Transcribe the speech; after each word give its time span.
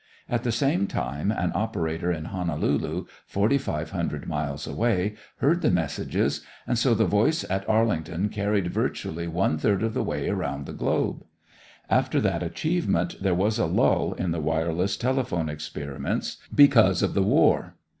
At 0.27 0.41
the 0.41 0.51
same 0.51 0.87
time, 0.87 1.31
an 1.31 1.51
operator 1.53 2.11
in 2.11 2.25
Honolulu, 2.25 3.05
forty 3.27 3.59
five 3.59 3.91
hundred 3.91 4.25
miles 4.27 4.65
away, 4.65 5.13
heard 5.37 5.61
the 5.61 5.69
messages, 5.69 6.41
and 6.65 6.75
so 6.75 6.95
the 6.95 7.05
voice 7.05 7.43
at 7.51 7.69
Arlington 7.69 8.29
carried 8.29 8.73
virtually 8.73 9.27
one 9.27 9.59
third 9.59 9.83
of 9.83 9.93
the 9.93 10.01
way 10.03 10.27
around 10.27 10.65
the 10.65 10.73
globe. 10.73 11.23
After 11.87 12.19
that 12.19 12.41
achievement, 12.41 13.21
there 13.21 13.35
was 13.35 13.59
a 13.59 13.67
lull 13.67 14.13
in 14.13 14.31
the 14.31 14.41
wireless 14.41 14.97
telephone 14.97 15.49
experiments 15.49 16.37
because 16.55 17.03
of 17.03 17.13
the 17.13 17.21
war. 17.21 17.75